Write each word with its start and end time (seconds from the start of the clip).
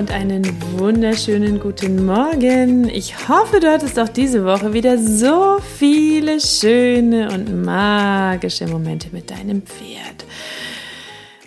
Und 0.00 0.12
einen 0.12 0.46
wunderschönen 0.78 1.60
guten 1.60 2.06
Morgen. 2.06 2.88
Ich 2.88 3.28
hoffe, 3.28 3.60
du 3.60 3.70
hattest 3.70 3.98
auch 3.98 4.08
diese 4.08 4.46
Woche 4.46 4.72
wieder 4.72 4.96
so 4.96 5.58
viele 5.76 6.40
schöne 6.40 7.30
und 7.30 7.66
magische 7.66 8.66
Momente 8.66 9.08
mit 9.12 9.30
deinem 9.30 9.60
Pferd. 9.60 10.24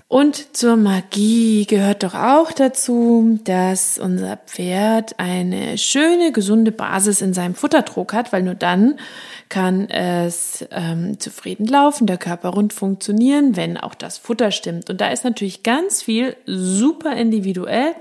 Und 0.07 0.55
zur 0.55 0.75
Magie 0.75 1.65
gehört 1.65 2.03
doch 2.03 2.13
auch 2.13 2.51
dazu, 2.51 3.39
dass 3.43 3.97
unser 3.97 4.37
Pferd 4.37 5.17
eine 5.17 5.79
schöne, 5.79 6.31
gesunde 6.31 6.71
Basis 6.71 7.21
in 7.21 7.33
seinem 7.33 7.55
Futtertrog 7.55 8.13
hat, 8.13 8.31
weil 8.31 8.43
nur 8.43 8.53
dann 8.53 8.99
kann 9.49 9.89
es 9.89 10.63
ähm, 10.69 11.19
zufrieden 11.19 11.65
laufen, 11.65 12.05
der 12.05 12.17
Körper 12.17 12.49
rund 12.49 12.71
funktionieren, 12.71 13.55
wenn 13.55 13.77
auch 13.77 13.95
das 13.95 14.19
Futter 14.19 14.51
stimmt. 14.51 14.91
Und 14.91 15.01
da 15.01 15.07
ist 15.07 15.23
natürlich 15.23 15.63
ganz 15.63 16.03
viel 16.03 16.35
super 16.45 17.15
individuell. 17.15 17.95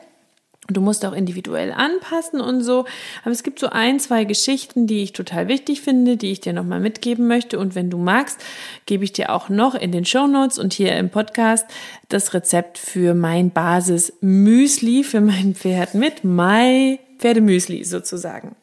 Du 0.68 0.80
musst 0.80 1.04
auch 1.04 1.12
individuell 1.12 1.72
anpassen 1.72 2.40
und 2.40 2.62
so. 2.62 2.84
Aber 3.22 3.32
es 3.32 3.42
gibt 3.42 3.58
so 3.58 3.68
ein, 3.68 3.98
zwei 3.98 4.24
Geschichten, 4.24 4.86
die 4.86 5.02
ich 5.02 5.12
total 5.12 5.48
wichtig 5.48 5.80
finde, 5.80 6.16
die 6.16 6.30
ich 6.30 6.40
dir 6.40 6.52
nochmal 6.52 6.78
mitgeben 6.78 7.26
möchte. 7.26 7.58
Und 7.58 7.74
wenn 7.74 7.90
du 7.90 7.98
magst, 7.98 8.40
gebe 8.86 9.02
ich 9.02 9.12
dir 9.12 9.30
auch 9.30 9.48
noch 9.48 9.74
in 9.74 9.90
den 9.90 10.04
Show 10.04 10.28
Notes 10.28 10.58
und 10.58 10.72
hier 10.72 10.96
im 10.96 11.10
Podcast 11.10 11.66
das 12.08 12.32
Rezept 12.32 12.78
für 12.78 13.14
mein 13.14 13.50
Basis 13.50 14.12
Müsli 14.20 15.02
für 15.02 15.20
mein 15.20 15.56
Pferd 15.56 15.94
mit 15.94 16.22
My 16.22 17.00
Pferdemüsli 17.18 17.82
sozusagen. 17.82 18.54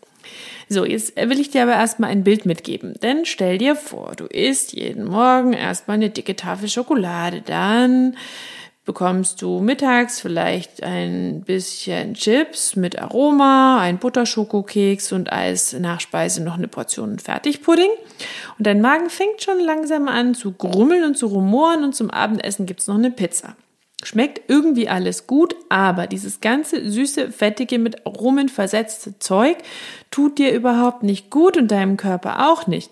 So, 0.70 0.86
jetzt 0.86 1.18
will 1.18 1.40
ich 1.40 1.50
dir 1.50 1.64
aber 1.64 1.74
erstmal 1.74 2.12
ein 2.12 2.24
Bild 2.24 2.46
mitgeben. 2.46 2.94
Denn 3.02 3.26
stell 3.26 3.58
dir 3.58 3.76
vor, 3.76 4.14
du 4.16 4.26
isst 4.26 4.72
jeden 4.72 5.06
Morgen 5.06 5.54
erstmal 5.54 5.96
eine 5.96 6.12
dicke 6.12 6.36
Tafel 6.36 6.70
Schokolade, 6.70 7.42
dann 7.42 8.16
bekommst 8.90 9.44
du 9.44 9.60
mittags 9.60 10.20
vielleicht 10.20 10.82
ein 10.82 11.44
bisschen 11.46 12.16
Chips 12.16 12.76
mit 12.76 12.98
Aroma, 13.00 13.80
ein 13.80 14.00
Butterschokokeks 14.00 15.12
und 15.12 15.32
als 15.32 15.74
Nachspeise 15.74 16.42
noch 16.42 16.56
eine 16.56 16.68
Portion 16.68 17.20
Fertigpudding. 17.20 17.92
Und 18.58 18.66
dein 18.66 18.82
Magen 18.82 19.12
fängt 19.12 19.44
schon 19.44 19.60
langsam 19.60 20.08
an 20.08 20.34
zu 20.34 20.54
grummeln 20.54 21.04
und 21.04 21.20
zu 21.20 21.28
rumoren 21.28 21.84
und 21.84 21.94
zum 21.94 22.10
Abendessen 22.10 22.66
gibt's 22.66 22.88
noch 22.88 22.96
eine 22.96 23.12
Pizza. 23.12 23.56
Schmeckt 24.02 24.50
irgendwie 24.50 24.90
alles 24.90 25.28
gut, 25.28 25.56
aber 25.70 26.08
dieses 26.08 26.42
ganze 26.42 26.90
süße, 26.90 27.32
fettige, 27.32 27.78
mit 27.78 28.08
Aromen 28.08 28.50
versetzte 28.50 29.20
Zeug 29.20 29.58
tut 30.10 30.40
dir 30.40 30.52
überhaupt 30.52 31.04
nicht 31.04 31.30
gut 31.30 31.58
und 31.58 31.70
deinem 31.70 31.96
Körper 31.96 32.50
auch 32.50 32.66
nicht. 32.66 32.90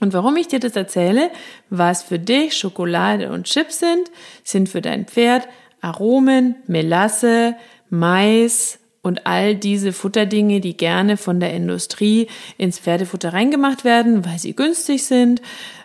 Und 0.00 0.12
warum 0.12 0.36
ich 0.36 0.48
dir 0.48 0.60
das 0.60 0.76
erzähle, 0.76 1.30
was 1.70 2.02
für 2.02 2.18
dich 2.18 2.56
Schokolade 2.56 3.30
und 3.30 3.44
Chips 3.44 3.78
sind, 3.78 4.10
sind 4.44 4.68
für 4.68 4.82
dein 4.82 5.06
Pferd 5.06 5.48
Aromen, 5.80 6.56
Melasse, 6.66 7.56
Mais 7.88 8.78
und 9.02 9.26
all 9.26 9.54
diese 9.54 9.92
Futterdinge, 9.92 10.60
die 10.60 10.76
gerne 10.76 11.16
von 11.16 11.38
der 11.38 11.54
Industrie 11.54 12.26
ins 12.58 12.78
Pferdefutter 12.78 13.32
reingemacht 13.32 13.84
werden, 13.84 14.24
weil 14.24 14.38
sie 14.38 14.56
günstig 14.56 15.04
sind, 15.04 15.40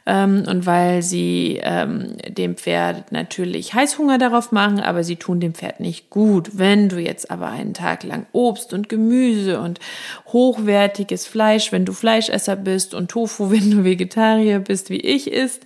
ähm, 0.06 0.44
und 0.48 0.66
weil 0.66 1.04
sie 1.04 1.60
ähm, 1.62 2.16
dem 2.28 2.56
Pferd 2.56 3.12
natürlich 3.12 3.74
Heißhunger 3.74 4.18
darauf 4.18 4.52
machen, 4.52 4.80
aber 4.80 5.04
sie 5.04 5.16
tun 5.16 5.40
dem 5.40 5.54
Pferd 5.54 5.80
nicht 5.80 6.10
gut. 6.10 6.52
Wenn 6.54 6.90
du 6.90 7.00
jetzt 7.00 7.30
aber 7.30 7.50
einen 7.50 7.74
Tag 7.74 8.04
lang 8.04 8.26
Obst 8.32 8.74
und 8.74 8.90
Gemüse 8.90 9.60
und 9.60 9.80
hochwertiges 10.28 11.28
Fleisch, 11.28 11.72
wenn 11.72 11.86
du 11.86 11.94
Fleischesser 11.94 12.56
bist 12.56 12.94
und 12.96 13.12
Tofu, 13.12 13.52
wenn 13.52 13.70
du 13.70 13.84
Vegetarier 13.84 14.60
bist, 14.60 14.90
wie 14.90 15.02
ich 15.02 15.32
isst 15.32 15.64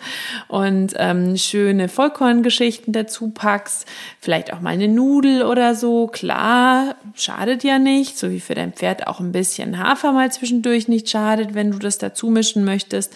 und 0.47 0.93
ähm, 0.97 1.37
schöne 1.37 1.87
Vollkorngeschichten 1.87 2.91
dazu 2.91 3.29
packst, 3.29 3.85
vielleicht 4.19 4.51
auch 4.51 4.59
mal 4.59 4.71
eine 4.71 4.89
Nudel 4.89 5.43
oder 5.43 5.75
so, 5.75 6.07
klar, 6.07 6.95
schadet 7.15 7.63
ja 7.63 7.79
nicht, 7.79 8.17
so 8.17 8.31
wie 8.31 8.41
für 8.41 8.55
dein 8.55 8.73
Pferd 8.73 9.07
auch 9.07 9.21
ein 9.21 9.31
bisschen 9.31 9.79
Hafer 9.79 10.11
mal 10.11 10.31
zwischendurch 10.31 10.89
nicht 10.89 11.09
schadet, 11.09 11.53
wenn 11.55 11.71
du 11.71 11.79
das 11.79 11.97
dazu 11.97 12.29
mischen 12.29 12.65
möchtest 12.65 13.13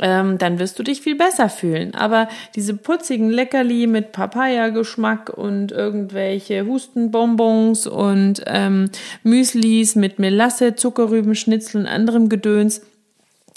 ähm, 0.00 0.38
dann 0.38 0.58
wirst 0.58 0.78
du 0.78 0.82
dich 0.82 1.00
viel 1.00 1.16
besser 1.16 1.48
fühlen. 1.48 1.94
Aber 1.94 2.28
diese 2.54 2.74
putzigen 2.74 3.30
Leckerli 3.30 3.86
mit 3.86 4.12
Papaya-Geschmack 4.12 5.30
und 5.30 5.72
irgendwelche 5.72 6.66
Hustenbonbons 6.66 7.86
und 7.86 8.42
ähm, 8.46 8.90
Müslis 9.22 9.96
mit 9.96 10.18
Melasse, 10.18 10.74
Zuckerrübenschnitzel 10.74 11.82
und 11.82 11.86
anderem 11.86 12.28
Gedöns, 12.28 12.82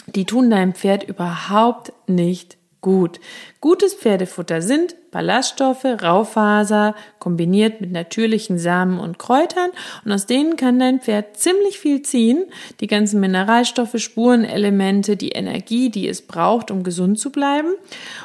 die 0.07 0.25
tun 0.25 0.49
deinem 0.49 0.73
Pferd 0.73 1.03
überhaupt 1.03 1.93
nicht 2.07 2.57
gut. 2.81 3.19
Gutes 3.61 3.93
Pferdefutter 3.93 4.61
sind 4.61 4.95
Ballaststoffe, 5.13 5.85
Raufaser, 5.85 6.95
kombiniert 7.19 7.79
mit 7.79 7.91
natürlichen 7.91 8.57
Samen 8.57 8.99
und 8.99 9.19
Kräutern 9.19 9.69
und 10.03 10.11
aus 10.11 10.25
denen 10.25 10.57
kann 10.57 10.79
dein 10.79 10.99
Pferd 10.99 11.37
ziemlich 11.37 11.79
viel 11.79 12.01
ziehen. 12.01 12.45
Die 12.81 12.87
ganzen 12.87 13.21
Mineralstoffe, 13.21 13.95
Spurenelemente, 13.95 15.15
die 15.15 15.29
Energie, 15.29 15.89
die 15.89 16.09
es 16.09 16.23
braucht, 16.23 16.71
um 16.71 16.83
gesund 16.83 17.19
zu 17.19 17.31
bleiben. 17.31 17.69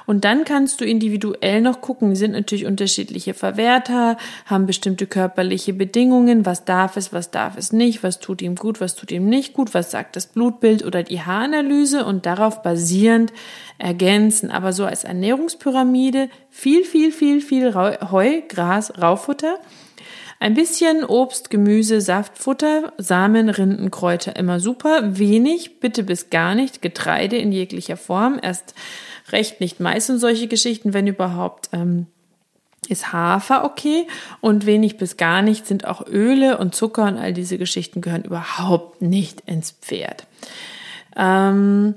Und 0.07 0.25
dann 0.25 0.45
kannst 0.45 0.81
du 0.81 0.85
individuell 0.85 1.61
noch 1.61 1.81
gucken, 1.81 2.17
sind 2.17 2.33
natürlich 2.33 2.67
unterschiedliche 2.67 3.35
Verwerter, 3.35 4.17
haben 4.47 4.67
bestimmte 4.67 5.07
körperliche 5.07 5.75
Bedingungen, 5.75 6.47
was 6.47 6.65
darf 6.65 6.97
es, 6.97 7.13
was 7.13 7.31
darf 7.31 7.57
es 7.57 7.73
nicht, 7.73 8.03
was 8.03 8.19
tut 8.19 8.43
ihm 8.43 8.57
gut, 8.57 8.81
was 8.81 8.97
tut 8.97 9.13
ihm 9.13 9.29
nicht 9.29 9.53
gut, 9.53 9.75
was 9.75 9.91
sagt 9.91 10.17
das 10.17 10.27
Blutbild 10.27 10.85
oder 10.85 11.03
die 11.03 11.21
Haaranalyse 11.21 12.05
und 12.05 12.27
darauf 12.27 12.63
basierend 12.63 13.33
ergänzen. 13.79 14.51
Aber 14.51 14.73
so 14.73 14.87
als 14.87 15.05
Ernährungspyramide 15.05 16.31
viel, 16.59 16.83
viel, 16.85 17.13
viel, 17.13 17.41
viel 17.41 17.73
Heu, 17.75 18.43
Gras, 18.49 18.93
Raufutter, 19.01 19.61
ein 20.41 20.55
bisschen 20.55 21.05
Obst, 21.05 21.51
Gemüse, 21.51 22.01
Saftfutter, 22.01 22.93
Samen, 22.99 23.49
Rinden, 23.49 23.93
Kräuter 23.93 24.35
immer 24.35 24.59
super. 24.59 25.19
Wenig, 25.19 25.79
bitte 25.79 26.03
bis 26.03 26.31
gar 26.31 26.57
nicht. 26.57 26.83
Getreide 26.83 27.37
in 27.37 27.53
jeglicher 27.53 27.97
Form. 27.97 28.41
Erst 28.43 28.75
recht 29.31 29.61
nicht 29.61 29.79
Mais 29.79 30.11
und 30.11 30.19
solche 30.19 30.49
Geschichten, 30.49 30.95
wenn 30.95 31.07
überhaupt. 31.07 31.69
Ähm, 31.73 32.07
ist 32.89 33.13
Hafer 33.13 33.65
okay 33.65 34.07
und 34.41 34.67
wenig 34.67 34.97
bis 34.97 35.17
gar 35.17 35.43
nicht 35.43 35.67
sind 35.67 35.87
auch 35.87 36.07
Öle 36.07 36.59
und 36.59 36.75
Zucker 36.75 37.05
und 37.05 37.19
all 37.19 37.33
diese 37.35 37.59
Geschichten 37.59 38.01
gehören 38.01 38.25
überhaupt 38.25 39.03
nicht 39.03 39.43
ins 39.43 39.73
Pferd. 39.73 40.27
Ähm, 41.17 41.95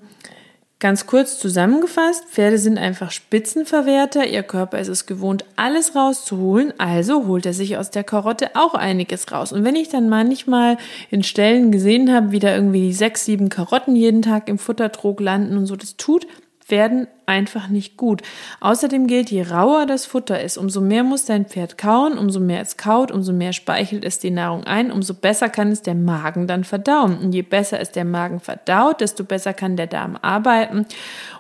Ganz 0.82 1.06
kurz 1.06 1.38
zusammengefasst, 1.38 2.26
Pferde 2.26 2.58
sind 2.58 2.80
einfach 2.80 3.12
Spitzenverwerter, 3.12 4.26
ihr 4.26 4.42
Körper 4.42 4.80
ist 4.80 4.88
es 4.88 5.06
gewohnt, 5.06 5.46
alles 5.56 5.96
rauszuholen, 5.96 6.74
also 6.80 7.28
holt 7.28 7.46
er 7.46 7.54
sich 7.54 7.78
aus 7.78 7.92
der 7.92 8.04
Karotte 8.04 8.56
auch 8.56 8.74
einiges 8.74 9.32
raus. 9.32 9.52
Und 9.52 9.64
wenn 9.64 9.76
ich 9.76 9.90
dann 9.90 10.10
manchmal 10.10 10.78
in 11.12 11.22
Stellen 11.22 11.72
gesehen 11.72 12.12
habe, 12.12 12.32
wie 12.32 12.40
da 12.40 12.56
irgendwie 12.56 12.94
sechs, 12.94 13.26
sieben 13.26 13.50
Karotten 13.50 13.96
jeden 13.96 14.24
Tag 14.24 14.50
im 14.50 14.58
Futtertrog 14.58 15.20
landen 15.20 15.56
und 15.56 15.68
so, 15.68 15.76
das 15.76 15.98
tut 15.98 16.26
werden 16.72 17.08
einfach 17.26 17.68
nicht 17.68 17.98
gut. 17.98 18.22
Außerdem 18.60 19.08
gilt, 19.08 19.30
je 19.30 19.44
rauer 19.44 19.86
das 19.86 20.06
Futter 20.06 20.42
ist, 20.42 20.58
umso 20.58 20.82
mehr 20.82 21.04
muss 21.04 21.26
dein 21.26 21.46
Pferd 21.46 21.78
kauen, 21.78 22.18
umso 22.18 22.40
mehr 22.40 22.62
es 22.62 22.78
kaut, 22.78 23.12
umso 23.12 23.34
mehr 23.34 23.54
speichelt 23.54 24.04
es 24.04 24.20
die 24.20 24.32
Nahrung 24.32 24.64
ein, 24.64 24.92
umso 24.92 25.14
besser 25.14 25.50
kann 25.50 25.72
es 25.72 25.82
der 25.82 25.96
Magen 25.96 26.48
dann 26.48 26.64
verdauen. 26.64 27.18
Und 27.20 27.34
je 27.34 27.44
besser 27.44 27.80
es 27.80 27.92
der 27.92 28.06
Magen 28.06 28.40
verdaut, 28.40 29.02
desto 29.02 29.24
besser 29.24 29.54
kann 29.54 29.78
der 29.78 29.88
Darm 29.88 30.18
arbeiten 30.22 30.86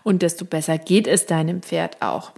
und 0.04 0.22
desto 0.22 0.45
besser 0.45 0.78
geht 0.78 1.07
es 1.07 1.25
deinem 1.25 1.62
Pferd 1.62 2.01
auch. 2.01 2.31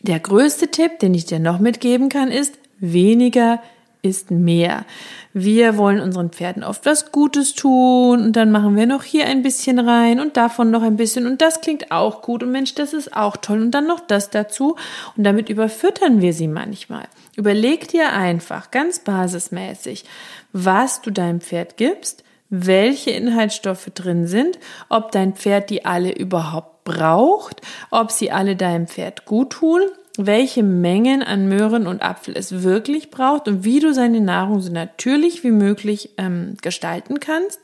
Der 0.00 0.20
größte 0.20 0.70
Tipp, 0.70 1.00
den 1.00 1.14
ich 1.14 1.24
dir 1.24 1.40
noch 1.40 1.58
mitgeben 1.58 2.08
kann, 2.08 2.30
ist 2.30 2.58
weniger 2.78 3.60
ist 4.02 4.30
mehr. 4.30 4.84
Wir 5.32 5.76
wollen 5.76 6.00
unseren 6.00 6.30
Pferden 6.30 6.62
oft 6.62 6.86
was 6.86 7.12
Gutes 7.12 7.54
tun 7.54 8.22
und 8.22 8.32
dann 8.34 8.50
machen 8.50 8.76
wir 8.76 8.86
noch 8.86 9.02
hier 9.02 9.26
ein 9.26 9.42
bisschen 9.42 9.78
rein 9.78 10.20
und 10.20 10.36
davon 10.36 10.70
noch 10.70 10.82
ein 10.82 10.96
bisschen 10.96 11.26
und 11.26 11.42
das 11.42 11.60
klingt 11.60 11.90
auch 11.90 12.22
gut 12.22 12.42
und 12.42 12.52
Mensch, 12.52 12.74
das 12.74 12.92
ist 12.92 13.14
auch 13.16 13.36
toll 13.36 13.60
und 13.60 13.72
dann 13.72 13.86
noch 13.86 14.00
das 14.00 14.30
dazu 14.30 14.76
und 15.16 15.24
damit 15.24 15.48
überfüttern 15.48 16.20
wir 16.20 16.32
sie 16.32 16.48
manchmal. 16.48 17.04
Überleg 17.36 17.88
dir 17.88 18.12
einfach 18.12 18.70
ganz 18.70 19.00
basismäßig, 19.00 20.04
was 20.52 21.02
du 21.02 21.10
deinem 21.10 21.40
Pferd 21.40 21.76
gibst, 21.76 22.24
welche 22.50 23.10
Inhaltsstoffe 23.10 23.90
drin 23.94 24.26
sind, 24.26 24.58
ob 24.88 25.12
dein 25.12 25.34
Pferd 25.34 25.70
die 25.70 25.84
alle 25.84 26.12
überhaupt 26.12 26.84
braucht, 26.84 27.60
ob 27.90 28.10
sie 28.10 28.30
alle 28.30 28.56
deinem 28.56 28.86
Pferd 28.86 29.26
gut 29.26 29.50
tun 29.50 29.82
welche 30.18 30.64
Mengen 30.64 31.22
an 31.22 31.48
Möhren 31.48 31.86
und 31.86 32.02
Apfel 32.02 32.34
es 32.36 32.62
wirklich 32.62 33.10
braucht 33.10 33.46
und 33.46 33.64
wie 33.64 33.78
du 33.78 33.94
seine 33.94 34.20
Nahrung 34.20 34.60
so 34.60 34.72
natürlich 34.72 35.44
wie 35.44 35.52
möglich 35.52 36.10
ähm, 36.18 36.56
gestalten 36.60 37.20
kannst. 37.20 37.60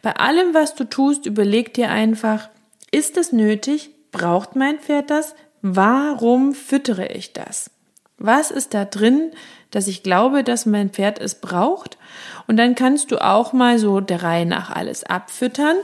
Bei 0.00 0.16
allem, 0.16 0.54
was 0.54 0.74
du 0.74 0.84
tust, 0.84 1.26
überleg 1.26 1.74
dir 1.74 1.90
einfach, 1.90 2.48
ist 2.90 3.18
es 3.18 3.32
nötig? 3.32 3.90
Braucht 4.12 4.56
mein 4.56 4.78
Pferd 4.78 5.10
das? 5.10 5.34
Warum 5.62 6.54
füttere 6.54 7.06
ich 7.08 7.34
das? 7.34 7.70
Was 8.16 8.50
ist 8.50 8.72
da 8.74 8.86
drin, 8.86 9.32
dass 9.70 9.86
ich 9.86 10.02
glaube, 10.02 10.42
dass 10.42 10.66
mein 10.66 10.90
Pferd 10.90 11.18
es 11.20 11.36
braucht? 11.36 11.98
Und 12.46 12.56
dann 12.56 12.74
kannst 12.74 13.12
du 13.12 13.22
auch 13.22 13.52
mal 13.52 13.78
so 13.78 14.00
der 14.00 14.22
Reihe 14.22 14.46
nach 14.46 14.70
alles 14.70 15.04
abfüttern 15.04 15.76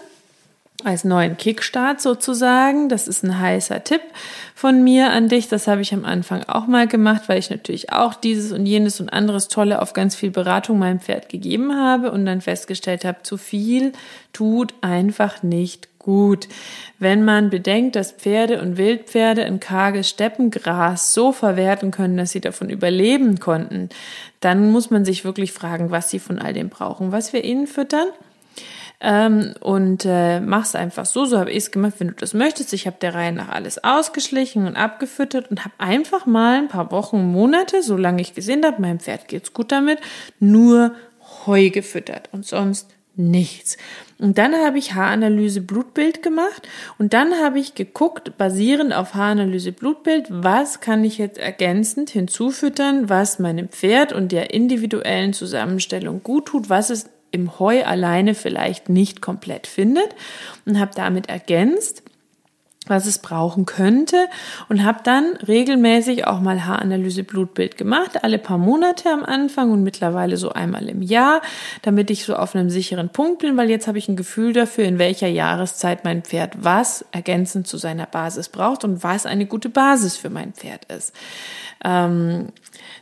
als 0.84 1.04
neuen 1.04 1.36
Kickstart 1.36 2.00
sozusagen. 2.00 2.88
Das 2.88 3.08
ist 3.08 3.24
ein 3.24 3.38
heißer 3.38 3.82
Tipp 3.84 4.02
von 4.54 4.84
mir 4.84 5.10
an 5.10 5.28
dich. 5.28 5.48
Das 5.48 5.66
habe 5.66 5.80
ich 5.80 5.92
am 5.92 6.04
Anfang 6.04 6.44
auch 6.44 6.66
mal 6.66 6.86
gemacht, 6.86 7.22
weil 7.26 7.38
ich 7.38 7.50
natürlich 7.50 7.92
auch 7.92 8.14
dieses 8.14 8.52
und 8.52 8.66
jenes 8.66 9.00
und 9.00 9.08
anderes 9.08 9.48
Tolle 9.48 9.80
auf 9.80 9.92
ganz 9.92 10.14
viel 10.14 10.30
Beratung 10.30 10.78
meinem 10.78 11.00
Pferd 11.00 11.28
gegeben 11.28 11.74
habe 11.74 12.10
und 12.12 12.26
dann 12.26 12.40
festgestellt 12.40 13.04
habe, 13.04 13.22
zu 13.22 13.36
viel 13.36 13.92
tut 14.32 14.74
einfach 14.82 15.42
nicht 15.42 15.88
gut. 15.98 16.46
Wenn 16.98 17.24
man 17.24 17.50
bedenkt, 17.50 17.96
dass 17.96 18.12
Pferde 18.12 18.62
und 18.62 18.76
Wildpferde 18.76 19.44
ein 19.44 19.60
karges 19.60 20.08
Steppengras 20.08 21.12
so 21.12 21.32
verwerten 21.32 21.90
können, 21.90 22.16
dass 22.16 22.30
sie 22.30 22.40
davon 22.40 22.70
überleben 22.70 23.40
konnten, 23.40 23.88
dann 24.40 24.70
muss 24.70 24.90
man 24.90 25.04
sich 25.04 25.24
wirklich 25.24 25.52
fragen, 25.52 25.90
was 25.90 26.08
sie 26.08 26.20
von 26.20 26.38
all 26.38 26.52
dem 26.52 26.68
brauchen, 26.68 27.10
was 27.10 27.32
wir 27.32 27.44
ihnen 27.44 27.66
füttern 27.66 28.06
ähm, 29.00 29.54
und 29.60 30.04
äh, 30.06 30.40
mach's 30.40 30.74
einfach 30.74 31.06
so. 31.06 31.24
So 31.24 31.38
habe 31.38 31.50
ich 31.50 31.58
es 31.58 31.70
gemacht, 31.70 31.94
wenn 31.98 32.08
du 32.08 32.14
das 32.14 32.34
möchtest. 32.34 32.72
Ich 32.72 32.86
habe 32.86 32.96
der 33.00 33.14
Reihe 33.14 33.32
nach 33.32 33.48
alles 33.48 33.82
ausgeschlichen 33.84 34.66
und 34.66 34.76
abgefüttert 34.76 35.50
und 35.50 35.64
habe 35.64 35.74
einfach 35.78 36.26
mal 36.26 36.58
ein 36.58 36.68
paar 36.68 36.90
Wochen, 36.90 37.30
Monate, 37.30 37.82
solange 37.82 38.22
ich 38.22 38.34
gesehen 38.34 38.64
habe, 38.64 38.80
meinem 38.80 39.00
Pferd 39.00 39.28
geht's 39.28 39.52
gut 39.52 39.72
damit, 39.72 40.00
nur 40.40 40.94
Heu 41.46 41.70
gefüttert 41.70 42.28
und 42.32 42.46
sonst 42.46 42.88
nichts. 43.16 43.76
Und 44.18 44.38
dann 44.38 44.54
habe 44.54 44.78
ich 44.78 44.94
Haaranalyse 44.94 45.60
Blutbild 45.60 46.22
gemacht 46.22 46.68
und 46.98 47.12
dann 47.12 47.34
habe 47.42 47.58
ich 47.58 47.74
geguckt, 47.74 48.36
basierend 48.38 48.94
auf 48.94 49.14
Haaranalyse 49.14 49.72
Blutbild, 49.72 50.26
was 50.30 50.80
kann 50.80 51.04
ich 51.04 51.18
jetzt 51.18 51.38
ergänzend 51.38 52.10
hinzufüttern, 52.10 53.08
was 53.08 53.38
meinem 53.38 53.68
Pferd 53.68 54.12
und 54.12 54.32
der 54.32 54.54
individuellen 54.54 55.32
Zusammenstellung 55.32 56.22
gut 56.22 56.46
tut, 56.46 56.70
was 56.70 56.90
ist 56.90 57.10
im 57.30 57.58
Heu 57.58 57.84
alleine 57.84 58.34
vielleicht 58.34 58.88
nicht 58.88 59.20
komplett 59.20 59.66
findet 59.66 60.08
und 60.64 60.78
habe 60.78 60.92
damit 60.94 61.28
ergänzt 61.28 62.02
was 62.86 63.06
es 63.06 63.18
brauchen 63.18 63.66
könnte 63.66 64.28
und 64.68 64.84
habe 64.84 65.00
dann 65.02 65.36
regelmäßig 65.36 66.26
auch 66.26 66.40
mal 66.40 66.64
Haaranalyse 66.64 67.24
Blutbild 67.24 67.76
gemacht, 67.76 68.24
alle 68.24 68.38
paar 68.38 68.58
Monate 68.58 69.10
am 69.10 69.24
Anfang 69.24 69.70
und 69.70 69.82
mittlerweile 69.82 70.36
so 70.36 70.50
einmal 70.50 70.88
im 70.88 71.02
Jahr, 71.02 71.42
damit 71.82 72.10
ich 72.10 72.24
so 72.24 72.36
auf 72.36 72.54
einem 72.54 72.70
sicheren 72.70 73.08
Punkt 73.08 73.40
bin, 73.40 73.56
weil 73.56 73.70
jetzt 73.70 73.86
habe 73.86 73.98
ich 73.98 74.08
ein 74.08 74.16
Gefühl 74.16 74.52
dafür, 74.52 74.84
in 74.84 74.98
welcher 74.98 75.28
Jahreszeit 75.28 76.04
mein 76.04 76.22
Pferd 76.22 76.54
was 76.58 77.04
ergänzend 77.12 77.66
zu 77.66 77.76
seiner 77.76 78.06
Basis 78.06 78.48
braucht 78.48 78.84
und 78.84 79.02
was 79.02 79.26
eine 79.26 79.46
gute 79.46 79.68
Basis 79.68 80.16
für 80.16 80.30
mein 80.30 80.52
Pferd 80.52 80.84
ist. 80.86 81.12
Ähm, 81.84 82.48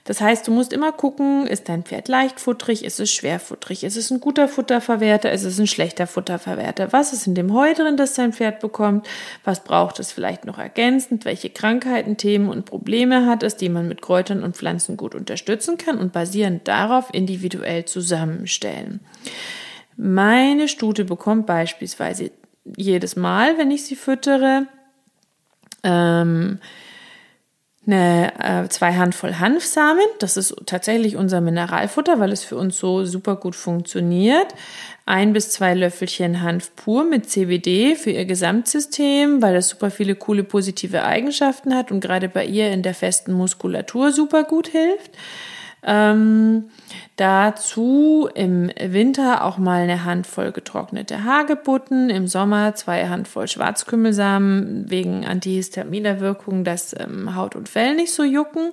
das 0.05 0.21
heißt, 0.21 0.47
du 0.47 0.53
musst 0.53 0.73
immer 0.73 0.93
gucken, 0.93 1.47
ist 1.47 1.69
dein 1.71 1.83
Pferd 1.83 2.09
leichtfutterig, 2.09 2.85
ist 2.85 3.01
es 3.01 3.11
schwerfutterig, 3.11 3.85
ist 3.85 3.97
es 3.97 4.11
ein 4.11 4.21
guter 4.21 4.49
Futterverwerter, 4.49 5.33
ist 5.33 5.45
es 5.45 5.59
ein 5.59 5.67
schlechter 5.67 6.07
Futterverwerter, 6.07 6.93
was 6.93 7.15
ist 7.15 7.27
in 7.27 7.35
dem 7.35 7.55
Heu 7.55 7.73
drin, 7.73 7.97
das 7.97 8.13
dein 8.13 8.35
Pferd 8.35 8.61
bekommt, 8.61 9.07
was 9.45 9.65
es 9.99 10.13
vielleicht 10.13 10.45
noch 10.45 10.59
ergänzend, 10.59 11.25
welche 11.25 11.51
Krankheiten, 11.51 12.17
Themen 12.17 12.49
und 12.49 12.65
Probleme 12.65 13.27
hat 13.27 13.43
es, 13.43 13.57
die 13.57 13.69
man 13.69 13.89
mit 13.89 14.03
Kräutern 14.03 14.43
und 14.43 14.57
Pflanzen 14.57 14.97
gut 14.97 15.15
unterstützen 15.15 15.79
kann 15.79 15.99
und 15.99 16.13
basierend 16.13 16.67
darauf 16.69 17.13
individuell 17.13 17.85
zusammenstellen. 17.85 19.01
Meine 19.97 20.69
Stute 20.69 21.05
bekommt 21.05 21.47
beispielsweise 21.47 22.31
jedes 22.77 23.17
Mal, 23.17 23.59
wenn 23.59 23.71
ich 23.71 23.85
sie 23.85 23.97
füttere, 23.97 24.67
ähm, 25.83 26.59
eine, 27.87 28.33
äh, 28.39 28.69
zwei 28.69 28.95
Handvoll 28.95 29.39
Hanfsamen. 29.39 30.05
Das 30.19 30.37
ist 30.37 30.55
tatsächlich 30.67 31.17
unser 31.17 31.41
Mineralfutter, 31.41 32.19
weil 32.21 32.33
es 32.33 32.45
für 32.45 32.57
uns 32.57 32.79
so 32.79 33.05
super 33.05 33.37
gut 33.37 33.55
funktioniert. 33.55 34.55
Ein 35.07 35.33
bis 35.33 35.51
zwei 35.51 35.75
Löffelchen 35.75 36.41
Hanf 36.41 36.75
pur 36.77 37.05
mit 37.05 37.29
CBD 37.29 37.95
für 37.95 38.11
ihr 38.11 38.25
Gesamtsystem, 38.25 39.43
weil 39.43 39.55
das 39.55 39.69
super 39.69 39.91
viele 39.91 40.15
coole 40.15 40.45
positive 40.45 41.05
Eigenschaften 41.05 41.75
hat 41.75 41.91
und 41.91 42.01
gerade 42.01 42.29
bei 42.29 42.47
ihr 42.47 42.71
in 42.71 42.83
der 42.83 42.95
festen 42.95 43.33
Muskulatur 43.33 44.13
super 44.13 44.45
gut 44.45 44.69
hilft. 44.69 45.11
Ähm, 45.87 46.71
dazu 47.17 48.29
im 48.35 48.71
Winter 48.81 49.45
auch 49.45 49.59
mal 49.59 49.83
eine 49.83 50.05
Handvoll 50.05 50.53
getrocknete 50.53 51.25
Hagebutten, 51.25 52.11
im 52.11 52.27
Sommer 52.27 52.75
zwei 52.75 53.09
Handvoll 53.09 53.49
Schwarzkümmelsamen 53.49 54.91
wegen 54.91 55.27
antihistaminer 55.27 56.21
Wirkung, 56.21 56.65
dass 56.65 56.95
ähm, 56.99 57.37
Haut 57.37 57.55
und 57.55 57.69
Fell 57.69 57.95
nicht 57.97 58.13
so 58.15 58.25
jucken. 58.25 58.73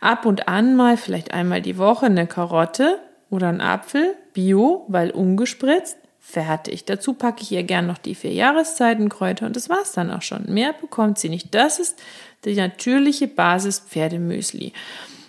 Ab 0.00 0.24
und 0.24 0.48
an 0.48 0.76
mal, 0.76 0.96
vielleicht 0.96 1.32
einmal 1.32 1.62
die 1.62 1.78
Woche, 1.78 2.06
eine 2.06 2.26
Karotte 2.26 2.98
oder 3.28 3.48
ein 3.48 3.60
Apfel, 3.60 4.14
bio, 4.32 4.84
weil 4.88 5.10
ungespritzt. 5.10 5.98
Fertig. 6.28 6.84
Dazu 6.84 7.14
packe 7.14 7.42
ich 7.42 7.52
ihr 7.52 7.62
gern 7.62 7.86
noch 7.86 7.98
die 7.98 8.16
vier 8.16 8.32
Jahreszeitenkräuter 8.32 9.46
und 9.46 9.54
das 9.54 9.68
war's 9.68 9.92
dann 9.92 10.10
auch 10.10 10.22
schon. 10.22 10.52
Mehr 10.52 10.72
bekommt 10.72 11.18
sie 11.18 11.28
nicht. 11.28 11.54
Das 11.54 11.78
ist 11.78 12.00
die 12.44 12.56
natürliche 12.56 13.28
Basis 13.28 13.78
Pferdemüsli. 13.78 14.72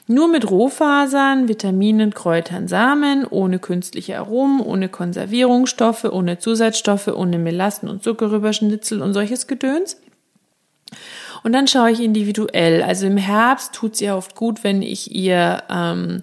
Nur 0.09 0.29
mit 0.29 0.49
Rohfasern, 0.49 1.49
Vitaminen, 1.49 2.13
Kräutern, 2.13 2.69
Samen, 2.69 3.27
ohne 3.27 3.59
künstliche 3.59 4.17
Aromen, 4.17 4.61
ohne 4.61 4.87
Konservierungsstoffe, 4.87 6.05
ohne 6.05 6.39
Zusatzstoffe, 6.39 7.09
ohne 7.09 7.37
Melassen 7.37 7.89
und 7.89 8.03
Zuckerrüberschnitzel 8.03 9.01
und 9.01 9.13
solches 9.13 9.47
Gedöns. 9.47 10.01
Und 11.47 11.53
dann 11.53 11.65
schaue 11.65 11.91
ich 11.91 12.01
individuell. 12.01 12.83
Also 12.83 13.07
im 13.07 13.15
Herbst 13.15 13.71
tut 13.71 13.93
es 13.93 14.01
ihr 14.01 14.17
oft 14.17 14.35
gut, 14.35 14.65
wenn 14.65 14.81
ich 14.81 15.15
ihr 15.15 15.63
ähm, 15.69 16.21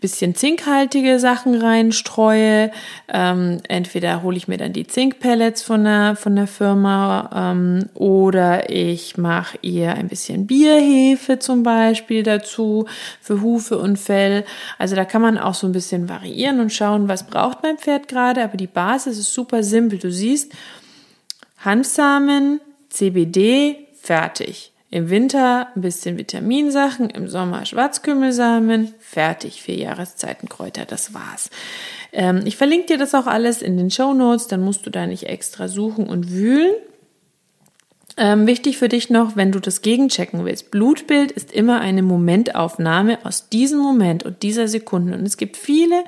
bisschen 0.00 0.34
zinkhaltige 0.34 1.20
Sachen 1.20 1.54
reinstreue. 1.54 2.72
Ähm, 3.06 3.60
entweder 3.68 4.24
hole 4.24 4.36
ich 4.36 4.48
mir 4.48 4.56
dann 4.56 4.72
die 4.72 4.88
Zinkpellets 4.88 5.62
von 5.62 5.84
der, 5.84 6.16
von 6.16 6.34
der 6.34 6.48
Firma 6.48 7.52
ähm, 7.52 7.88
oder 7.94 8.68
ich 8.68 9.16
mache 9.16 9.56
ihr 9.62 9.94
ein 9.94 10.08
bisschen 10.08 10.48
Bierhefe 10.48 11.38
zum 11.38 11.62
Beispiel 11.62 12.24
dazu 12.24 12.86
für 13.20 13.42
Hufe 13.42 13.78
und 13.78 14.00
Fell. 14.00 14.44
Also 14.78 14.96
da 14.96 15.04
kann 15.04 15.22
man 15.22 15.38
auch 15.38 15.54
so 15.54 15.68
ein 15.68 15.72
bisschen 15.72 16.08
variieren 16.08 16.58
und 16.58 16.72
schauen, 16.72 17.06
was 17.06 17.28
braucht 17.28 17.62
mein 17.62 17.78
Pferd 17.78 18.08
gerade. 18.08 18.42
Aber 18.42 18.56
die 18.56 18.66
Basis 18.66 19.16
ist 19.16 19.32
super 19.32 19.62
simpel. 19.62 20.00
Du 20.00 20.10
siehst, 20.10 20.52
Hanfsamen, 21.58 22.60
CBD, 22.88 23.85
fertig. 24.06 24.72
Im 24.88 25.10
Winter 25.10 25.68
ein 25.74 25.82
bisschen 25.82 26.16
Vitaminsachen, 26.16 27.10
im 27.10 27.28
Sommer 27.28 27.66
Schwarzkümmelsamen, 27.66 28.94
fertig, 29.00 29.60
vier 29.60 29.76
Jahreszeitenkräuter, 29.76 30.84
das 30.84 31.12
war's. 31.12 31.50
Ähm, 32.12 32.42
ich 32.44 32.56
verlinke 32.56 32.86
dir 32.86 32.98
das 32.98 33.14
auch 33.14 33.26
alles 33.26 33.62
in 33.62 33.76
den 33.76 33.90
Show 33.90 34.14
Notes, 34.14 34.46
dann 34.46 34.60
musst 34.60 34.86
du 34.86 34.90
da 34.90 35.06
nicht 35.06 35.24
extra 35.24 35.66
suchen 35.66 36.08
und 36.08 36.30
wühlen. 36.30 36.72
Ähm, 38.16 38.46
wichtig 38.46 38.78
für 38.78 38.88
dich 38.88 39.10
noch, 39.10 39.36
wenn 39.36 39.52
du 39.52 39.60
das 39.60 39.82
gegenchecken 39.82 40.44
willst. 40.44 40.70
Blutbild 40.70 41.32
ist 41.32 41.52
immer 41.52 41.80
eine 41.80 42.02
Momentaufnahme 42.02 43.18
aus 43.24 43.50
diesem 43.50 43.80
Moment 43.80 44.22
und 44.22 44.42
dieser 44.42 44.68
Sekunde. 44.68 45.18
Und 45.18 45.26
es 45.26 45.36
gibt 45.36 45.56
viele 45.56 46.04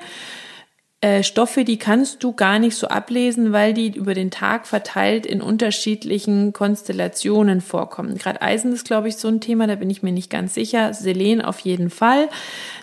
äh, 1.01 1.23
Stoffe, 1.23 1.63
die 1.63 1.77
kannst 1.77 2.23
du 2.25 2.33
gar 2.33 2.59
nicht 2.59 2.75
so 2.75 2.87
ablesen, 2.87 3.53
weil 3.53 3.73
die 3.73 3.95
über 3.95 4.13
den 4.13 4.31
Tag 4.31 4.67
verteilt 4.67 5.25
in 5.25 5.41
unterschiedlichen 5.41 6.51
Konstellationen 6.51 7.61
vorkommen. 7.61 8.17
Gerade 8.17 8.41
Eisen 8.41 8.73
ist, 8.73 8.85
glaube 8.85 9.07
ich, 9.07 9.15
so 9.15 9.29
ein 9.29 9.39
Thema, 9.39 9.65
da 9.65 9.75
bin 9.75 9.89
ich 9.89 10.03
mir 10.03 10.11
nicht 10.11 10.29
ganz 10.29 10.55
sicher. 10.55 10.93
Selen 10.93 11.41
auf 11.41 11.59
jeden 11.61 11.89
Fall. 11.89 12.27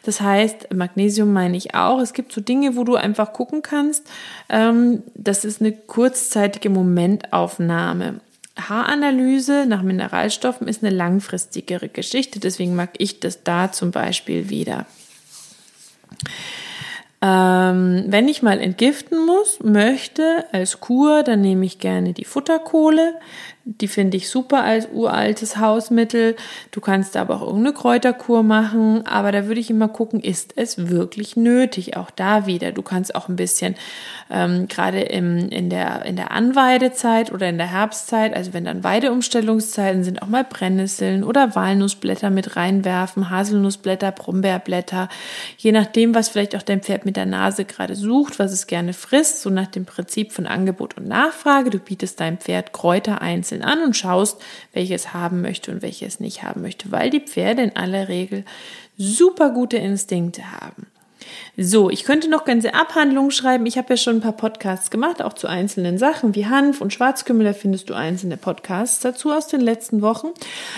Das 0.03 0.23
heißt, 0.23 0.73
Magnesium 0.73 1.31
meine 1.35 1.59
ich 1.59 1.75
auch. 1.75 2.01
Es 2.01 2.15
gibt 2.15 2.33
so 2.33 2.41
Dinge, 2.41 2.75
wo 2.75 2.85
du 2.85 2.97
einfach 2.97 3.35
gucken 3.35 3.61
kannst. 3.61 4.07
Ähm, 4.49 5.03
das 5.15 5.45
ist 5.45 5.61
eine 5.61 5.73
kurzzeitige 5.73 6.71
Momentaufnahme. 6.71 8.21
Haaranalyse 8.59 9.67
nach 9.67 9.83
Mineralstoffen 9.83 10.69
ist 10.69 10.83
eine 10.83 10.95
langfristigere 10.95 11.91
Geschichte, 11.91 12.41
deswegen 12.41 12.75
mag 12.75 12.91
ich 12.97 13.21
das 13.21 13.43
da 13.43 13.71
zum 13.71 13.91
Beispiel 13.91 14.49
wieder. 14.49 14.87
Ähm, 17.27 18.05
wenn 18.07 18.29
ich 18.29 18.43
mal 18.43 18.61
entgiften 18.61 19.27
muss, 19.27 19.59
möchte 19.61 20.45
als 20.53 20.79
Kur, 20.81 21.25
dann 21.25 21.41
nehme 21.41 21.67
ich 21.67 21.81
gerne 21.81 22.13
die 22.13 22.25
Futterkohle. 22.25 23.15
Die 23.69 23.89
finde 23.89 24.17
ich 24.17 24.31
super 24.31 24.63
als 24.63 24.87
uraltes 24.93 25.57
Hausmittel. 25.57 26.37
Du 26.71 26.81
kannst 26.81 27.17
aber 27.17 27.35
auch 27.35 27.43
irgendeine 27.43 27.73
Kräuterkur 27.73 28.45
machen, 28.45 29.05
aber 29.09 29.33
da 29.33 29.49
würde 29.49 29.61
ich 29.61 29.71
immer 29.71 29.89
gucken, 29.89 30.21
ist 30.21 30.53
es 30.55 30.89
wirklich 30.89 31.35
nötig? 31.35 31.97
Auch 31.97 32.13
da 32.13 32.47
wieder. 32.47 32.71
Du 32.71 32.83
kannst 32.83 33.17
auch 33.17 33.29
ein 33.29 33.35
bisschen 33.35 33.75
ähm, 34.31 34.69
gerade 34.69 35.01
im, 35.01 35.49
in, 35.49 35.69
der, 35.69 36.05
in 36.05 36.15
der 36.15 36.31
Anweidezeit 36.31 37.33
oder 37.33 37.49
in 37.49 37.59
der 37.59 37.67
Herbstzeit, 37.67 38.37
also 38.37 38.53
wenn 38.53 38.67
dann 38.67 38.85
Weideumstellungszeiten 38.85 40.05
sind, 40.05 40.23
auch 40.23 40.29
mal 40.29 40.45
Brennnesseln 40.45 41.25
oder 41.25 41.57
Walnussblätter 41.57 42.31
mit 42.31 42.55
reinwerfen, 42.55 43.31
Haselnussblätter, 43.31 44.13
Brombeerblätter, 44.13 45.09
je 45.59 45.73
nachdem, 45.73 46.15
was 46.15 46.29
vielleicht 46.29 46.55
auch 46.55 46.63
dein 46.63 46.83
Pferd 46.83 47.05
mit 47.05 47.17
der 47.17 47.27
Nase 47.27 47.65
gerade 47.65 47.97
sucht, 47.97 48.39
was 48.39 48.53
es 48.53 48.69
gerne 48.69 48.93
frisst, 48.93 49.43
so 49.43 49.51
nach 49.51 49.67
dem 49.67 49.87
Prinzip 49.87 50.31
von 50.31 50.47
Angebot 50.47 50.97
und 50.97 51.09
Nachfrage. 51.09 51.71
Du 51.71 51.81
bietest 51.81 52.21
deinem 52.21 52.39
Pferd 52.39 52.73
Kräuter 52.73 53.21
einzeln 53.21 53.56
einzeln 53.57 53.63
an 53.63 53.83
und 53.83 53.97
schaust, 53.97 54.41
welches 54.73 55.13
haben 55.15 55.43
möchte 55.43 55.71
und 55.71 55.83
welches 55.83 56.21
nicht 56.21 56.43
haben 56.43 56.63
möchte, 56.63 56.91
weil 56.91 57.11
die 57.11 57.21
Pferde 57.21 57.63
in 57.63 57.77
aller 57.77 58.09
Regel 58.09 58.45
super 58.97 59.51
gute 59.51 59.77
Instinkte 59.77 60.53
haben. 60.53 60.87
So, 61.59 61.89
ich 61.89 62.05
könnte 62.05 62.29
noch 62.29 62.45
ganze 62.45 62.75
Abhandlungen 62.75 63.31
schreiben. 63.31 63.65
Ich 63.65 63.79
habe 63.79 63.89
ja 63.91 63.97
schon 63.97 64.17
ein 64.17 64.21
paar 64.21 64.33
Podcasts 64.33 64.91
gemacht, 64.91 65.23
auch 65.23 65.33
zu 65.33 65.47
einzelnen 65.47 65.97
Sachen 65.97 66.35
wie 66.35 66.47
Hanf 66.47 66.83
und 66.83 66.93
Schwarzkümmel. 66.93 67.47
Da 67.47 67.53
findest 67.55 67.89
du 67.89 67.95
einzelne 67.95 68.37
Podcasts 68.37 69.01
dazu 69.01 69.33
aus 69.33 69.47
den 69.49 69.63
letzten 69.63 70.03
Wochen. 70.03 70.29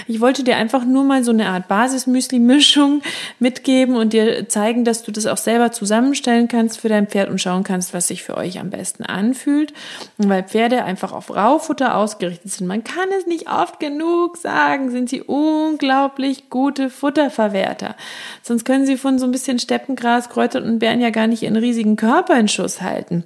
Ich 0.06 0.20
wollte 0.20 0.44
dir 0.44 0.56
einfach 0.56 0.84
nur 0.84 1.02
mal 1.02 1.24
so 1.24 1.32
eine 1.32 1.48
Art 1.48 1.66
Basismüsli-Mischung 1.66 3.02
mitgeben 3.40 3.96
und 3.96 4.12
dir 4.12 4.48
zeigen, 4.48 4.84
dass 4.84 5.02
du 5.02 5.10
das 5.10 5.26
auch 5.26 5.36
selber 5.36 5.72
zusammenstellen 5.72 6.46
kannst 6.46 6.78
für 6.80 6.88
dein 6.88 7.08
Pferd 7.08 7.28
und 7.28 7.40
schauen 7.40 7.64
kannst, 7.64 7.92
was 7.92 8.06
sich 8.06 8.22
für 8.22 8.36
euch 8.36 8.60
am 8.60 8.70
besten 8.70 9.02
anfühlt. 9.02 9.72
Und 10.16 10.28
weil 10.28 10.44
Pferde 10.44 10.84
einfach 10.84 11.12
auf 11.12 11.34
Raufutter 11.34 11.96
ausgerichtet 11.96 12.52
sind, 12.52 12.68
man 12.68 12.84
kann 12.84 13.08
es 13.18 13.26
nicht 13.26 13.50
oft 13.50 13.80
genug 13.80 14.36
sagen, 14.36 14.90
sind 14.90 15.08
sie 15.08 15.22
unglaublich 15.22 16.50
gute 16.50 16.88
Futterverwerter. 16.88 17.96
Sonst 18.42 18.64
können 18.64 18.86
sie 18.86 18.96
von 18.96 19.18
so 19.18 19.26
ein 19.26 19.32
bisschen 19.32 19.58
Steppengras, 19.58 20.28
Kräuter 20.38 20.62
und 20.62 20.80
werden 20.80 21.00
ja 21.00 21.10
gar 21.10 21.26
nicht 21.26 21.42
ihren 21.42 21.56
riesigen 21.56 21.96
Körper 21.96 22.38
in 22.38 22.46
Schuss 22.46 22.80
halten. 22.80 23.24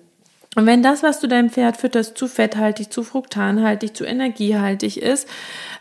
Und 0.57 0.64
wenn 0.64 0.83
das, 0.83 1.02
was 1.02 1.21
du 1.21 1.28
deinem 1.28 1.50
Pferd 1.50 1.76
fütterst, 1.76 2.16
zu 2.16 2.26
fetthaltig, 2.26 2.90
zu 2.90 3.02
fruktanhaltig, 3.02 3.95
zu 3.95 4.04
energiehaltig 4.04 5.00
ist, 5.00 5.28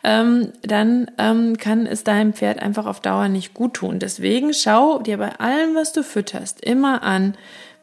ähm, 0.04 0.52
dann 0.62 1.10
ähm, 1.18 1.58
kann 1.58 1.86
es 1.86 2.04
deinem 2.04 2.34
Pferd 2.34 2.62
einfach 2.62 2.86
auf 2.86 3.00
Dauer 3.00 3.30
nicht 3.30 3.54
gut 3.54 3.76
tun. 3.76 4.00
Deswegen 4.00 4.54
schau 4.54 5.00
dir 5.00 5.18
bei 5.18 5.40
allem, 5.40 5.74
was 5.74 5.94
du 5.94 6.04
fütterst, 6.04 6.64
immer 6.64 7.02
an, 7.04 7.36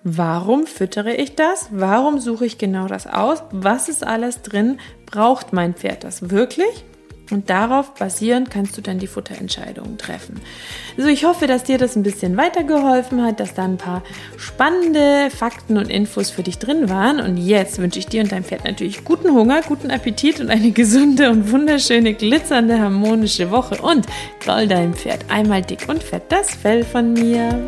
warum 0.02 0.66
füttere 0.66 1.14
ich 1.14 1.34
das? 1.34 1.68
Warum 1.70 2.18
suche 2.20 2.44
ich 2.44 2.58
genau 2.58 2.86
das 2.86 3.06
aus? 3.06 3.42
Was 3.50 3.88
ist 3.88 4.06
alles 4.06 4.42
drin? 4.42 4.78
Braucht 5.06 5.54
mein 5.54 5.74
Pferd 5.74 6.04
das 6.04 6.30
wirklich? 6.30 6.84
Und 7.30 7.50
darauf 7.50 7.94
basierend 7.94 8.50
kannst 8.50 8.76
du 8.76 8.80
dann 8.80 8.98
die 8.98 9.06
Futterentscheidungen 9.06 9.98
treffen. 9.98 10.40
Also 10.96 11.08
ich 11.08 11.24
hoffe, 11.24 11.46
dass 11.46 11.64
dir 11.64 11.78
das 11.78 11.96
ein 11.96 12.02
bisschen 12.02 12.36
weitergeholfen 12.36 13.22
hat, 13.22 13.40
dass 13.40 13.54
da 13.54 13.64
ein 13.64 13.76
paar 13.76 14.02
spannende 14.36 15.30
Fakten 15.30 15.76
und 15.76 15.90
Infos 15.90 16.30
für 16.30 16.42
dich 16.42 16.58
drin 16.58 16.88
waren. 16.88 17.20
Und 17.20 17.36
jetzt 17.36 17.78
wünsche 17.78 17.98
ich 17.98 18.06
dir 18.06 18.22
und 18.22 18.32
deinem 18.32 18.44
Pferd 18.44 18.64
natürlich 18.64 19.04
guten 19.04 19.30
Hunger, 19.32 19.62
guten 19.62 19.90
Appetit 19.90 20.40
und 20.40 20.50
eine 20.50 20.70
gesunde 20.70 21.30
und 21.30 21.50
wunderschöne, 21.50 22.14
glitzernde, 22.14 22.78
harmonische 22.78 23.50
Woche. 23.50 23.80
Und 23.82 24.06
groll 24.40 24.66
deinem 24.66 24.94
Pferd 24.94 25.24
einmal 25.28 25.62
dick 25.62 25.88
und 25.88 26.02
fett 26.02 26.24
das 26.30 26.54
Fell 26.54 26.84
von 26.84 27.12
mir. 27.12 27.66